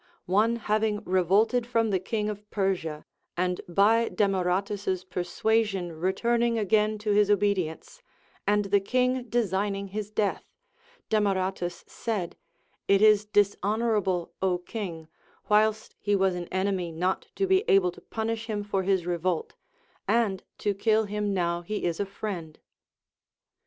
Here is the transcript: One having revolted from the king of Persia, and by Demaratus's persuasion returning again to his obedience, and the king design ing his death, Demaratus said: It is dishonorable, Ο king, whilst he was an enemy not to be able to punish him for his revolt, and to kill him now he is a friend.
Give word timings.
One 0.25 0.55
having 0.55 1.03
revolted 1.05 1.67
from 1.67 1.91
the 1.91 1.99
king 1.99 2.27
of 2.27 2.49
Persia, 2.49 3.05
and 3.37 3.61
by 3.69 4.09
Demaratus's 4.09 5.03
persuasion 5.03 5.91
returning 5.93 6.57
again 6.57 6.97
to 7.05 7.11
his 7.11 7.29
obedience, 7.29 8.01
and 8.47 8.65
the 8.65 8.79
king 8.79 9.25
design 9.29 9.75
ing 9.75 9.89
his 9.89 10.09
death, 10.09 10.43
Demaratus 11.11 11.83
said: 11.87 12.35
It 12.87 13.03
is 13.03 13.25
dishonorable, 13.27 14.33
Ο 14.41 14.57
king, 14.57 15.07
whilst 15.49 15.93
he 15.99 16.15
was 16.15 16.33
an 16.33 16.47
enemy 16.51 16.91
not 16.91 17.27
to 17.35 17.45
be 17.45 17.63
able 17.67 17.91
to 17.91 18.01
punish 18.01 18.47
him 18.47 18.63
for 18.63 18.81
his 18.81 19.05
revolt, 19.05 19.53
and 20.07 20.41
to 20.57 20.73
kill 20.73 21.03
him 21.03 21.31
now 21.31 21.61
he 21.61 21.83
is 21.83 21.99
a 21.99 22.07
friend. 22.07 22.57